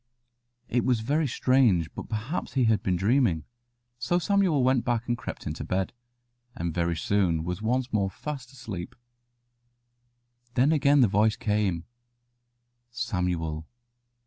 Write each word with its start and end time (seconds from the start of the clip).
It 0.67 0.83
was 0.83 1.01
very 1.01 1.27
strange; 1.27 1.93
but 1.93 2.09
perhaps 2.09 2.53
he 2.53 2.63
had 2.63 2.81
been 2.81 2.95
dreaming, 2.95 3.43
so 3.99 4.17
Samuel 4.17 4.63
went 4.63 4.83
back 4.83 5.07
and 5.07 5.15
crept 5.15 5.45
into 5.45 5.63
bed, 5.63 5.93
and 6.55 6.73
very 6.73 6.95
soon 6.97 7.43
was 7.43 7.61
once 7.61 7.93
more 7.93 8.09
fast 8.09 8.51
asleep. 8.51 8.95
Then 10.55 10.71
again 10.71 11.01
the 11.01 11.07
voice 11.07 11.35
came: 11.35 11.83
"Samuel." 12.89 13.67